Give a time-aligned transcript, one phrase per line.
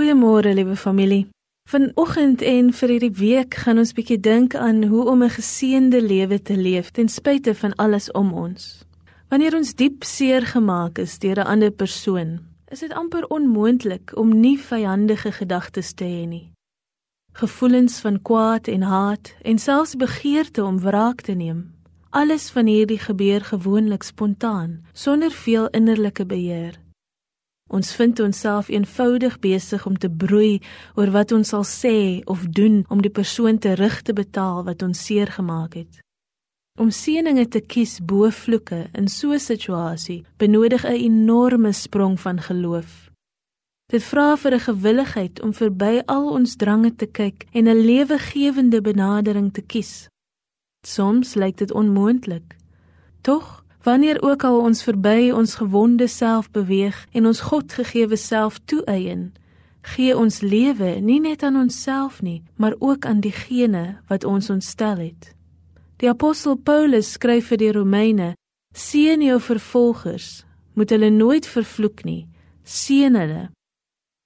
[0.00, 1.26] Goeiemôre, liewe familie.
[1.68, 6.38] Vanoggend en vir hierdie week gaan ons bietjie dink aan hoe om 'n geseënde lewe
[6.42, 8.84] te leef ten spyte van alles om ons.
[9.28, 12.40] Wanneer ons diep seer gemaak is deur 'n ander persoon,
[12.72, 16.52] is dit amper onmoontlik om nie vyandige gedagtes te hê nie.
[17.32, 21.74] Gevoelens van kwaad en haat en selfs begeerte om wraak te neem.
[22.10, 26.89] Alles van hierdie gebeur gewoonlik spontaan, sonder veel innerlike beheer.
[27.70, 30.58] Ons vind onsself eenvoudig besig om te broei
[30.98, 35.04] oor wat ons sal sê of doen om die persoon terug te betaal wat ons
[35.06, 36.00] seer gemaak het.
[36.80, 42.40] Om seëninge te kies bo vloeke in so 'n situasie benodig 'n enorme sprong van
[42.40, 43.10] geloof.
[43.86, 48.80] Dit vra vir 'n gewilligheid om verby al ons drange te kyk en 'n lewegewende
[48.80, 50.08] benadering te kies.
[50.86, 52.56] Soms lyk dit onmoontlik.
[53.20, 59.30] Tog Wanneer ook al ons verby ons gewonde self beweeg en ons Godgegewe self toeëien,
[59.82, 64.96] gee ons lewe nie net aan onsself nie, maar ook aan diegene wat ons ontstel
[64.96, 65.32] het.
[65.96, 68.34] Die apostel Paulus skryf vir die Romeine:
[68.76, 72.28] "Seën jou vervolgers, moet hulle nooit vervloek nie.
[72.64, 73.50] Seën hulle.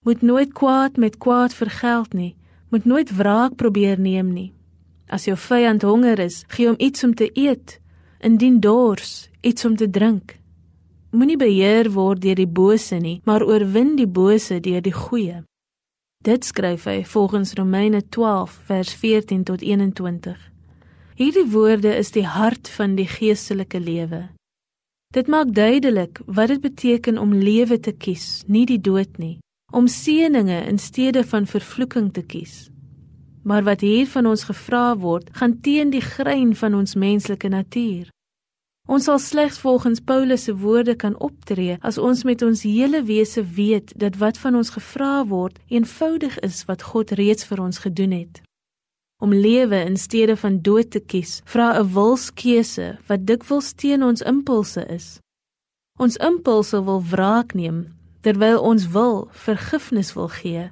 [0.05, 2.37] Moet nooit kwaad met kwaad vergeld nie.
[2.69, 4.53] Moet nooit wraak probeer neem nie.
[5.09, 7.81] As jou vyand honger is, gee hom iets om te eet."
[8.25, 10.39] Indien dors, iets om te drink.
[11.13, 15.43] Moenie beheer word deur die bose nie, maar oorwin die bose deur die goeie.
[16.25, 20.39] Dit skryf hy volgens Romeine 12 vers 14 tot 21.
[21.21, 24.23] Hierdie woorde is die hart van die geestelike lewe.
[25.13, 29.37] Dit maak duidelik wat dit beteken om lewe te kies, nie die dood nie,
[29.69, 32.71] om seëninge in steede van vervloeking te kies.
[33.45, 38.14] Maar wat hier van ons gevra word, gaan teen die grein van ons menslike natuur.
[38.85, 43.45] Ons sal slegs volgens Paulus se woorde kan optree as ons met ons hele wese
[43.57, 48.13] weet dat wat van ons gevra word eenvoudig is wat God reeds vir ons gedoen
[48.13, 48.43] het.
[49.25, 54.21] Om lewe in steede van dood te kies, vra 'n wilskeuse wat dikwels teen ons
[54.21, 55.19] impulse is.
[55.99, 57.89] Ons impulse wil wraak neem
[58.21, 60.71] terwyl ons wil vergifnis wil gee.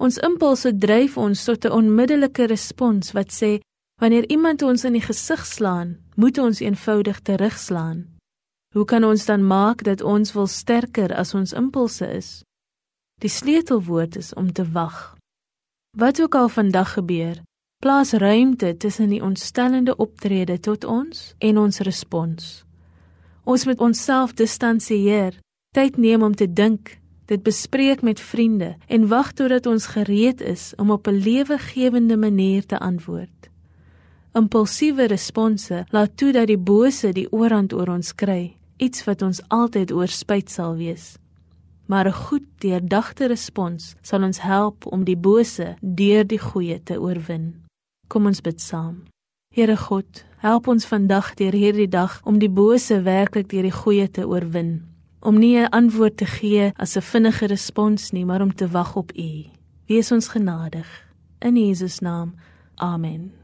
[0.00, 3.60] Ons impulse dryf ons tot 'n onmiddellike respons wat sê
[4.02, 8.06] Wanneer iemand ons in die gesig slaan, moet ons eenvoudig terugslaan.
[8.74, 12.42] Hoe kan ons dan maak dat ons wil sterker as ons impulse is?
[13.20, 15.16] Die sleutelwoord is om te wag.
[15.98, 17.42] Wat ook al vandag gebeur,
[17.78, 22.64] plaas ruimte tussen die ontstellende optrede tot ons en ons respons.
[23.44, 25.36] Ons moet onsself distansieer,
[25.74, 30.72] tyd neem om te dink, dit bespreek met vriende en wag totdat ons gereed is
[30.76, 33.41] om op 'n lewegewende manier te antwoord.
[34.34, 39.42] Impulsiewe response laat toe dat die bose die oorhand oor ons kry, iets wat ons
[39.52, 41.18] altyd oorspyt sal wees.
[41.86, 46.96] Maar 'n goed deurdagte respons sal ons help om die bose deur die goeie te
[47.00, 47.54] oorwin.
[48.08, 49.04] Kom ons bid saam.
[49.54, 54.10] Here God, help ons vandag deur hierdie dag om die bose werklik deur die goeie
[54.10, 54.82] te oorwin.
[55.20, 58.96] Om nie 'n antwoord te gee as 'n vinnige respons nie, maar om te wag
[58.96, 59.44] op U.
[59.86, 60.88] Wees ons genadig.
[61.38, 62.34] In Jesus naam.
[62.74, 63.41] Amen.